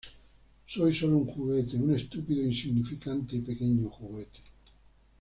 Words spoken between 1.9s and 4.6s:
estúpido insignificante y pequeño juguete.